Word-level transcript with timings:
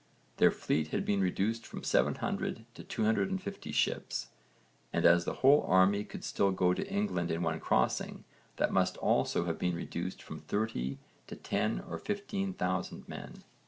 Their 0.37 0.49
fleet 0.49 0.87
had 0.87 1.05
been 1.05 1.21
reduced 1.21 1.63
from 1.67 1.83
700 1.83 2.65
to 2.73 2.83
250 2.83 3.71
ships, 3.71 4.29
and 4.91 5.05
as 5.05 5.25
the 5.25 5.33
whole 5.45 5.63
army 5.67 6.03
could 6.03 6.23
still 6.23 6.49
go 6.49 6.73
to 6.73 6.91
England 6.91 7.29
in 7.29 7.43
one 7.43 7.59
crossing, 7.59 8.23
that 8.55 8.73
must 8.73 8.97
also 8.97 9.45
have 9.45 9.59
been 9.59 9.75
reduced 9.75 10.23
from 10.23 10.39
thirty 10.39 10.97
to 11.27 11.35
ten 11.35 11.81
or 11.81 11.99
fifteen 11.99 12.55
thousand 12.55 13.07
men. 13.07 13.43